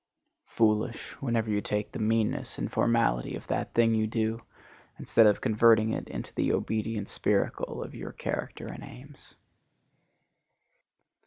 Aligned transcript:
Foolish, 0.47 1.11
whenever 1.21 1.51
you 1.51 1.61
take 1.61 1.91
the 1.91 1.99
meanness 1.99 2.57
and 2.57 2.71
formality 2.71 3.35
of 3.35 3.45
that 3.45 3.75
thing 3.75 3.93
you 3.93 4.07
do, 4.07 4.41
instead 4.97 5.27
of 5.27 5.41
converting 5.41 5.93
it 5.93 6.07
into 6.07 6.33
the 6.33 6.53
obedient 6.53 7.07
spiracle 7.07 7.83
of 7.85 7.93
your 7.93 8.11
character 8.11 8.65
and 8.65 8.83
aims. 8.83 9.35